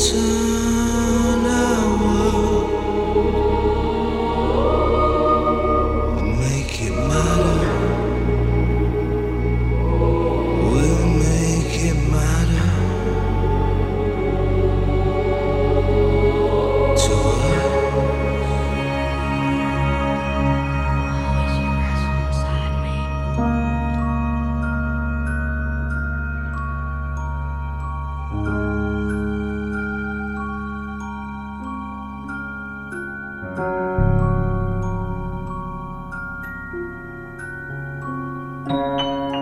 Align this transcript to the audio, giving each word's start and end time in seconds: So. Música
So. 0.00 0.49
Música 38.70 39.39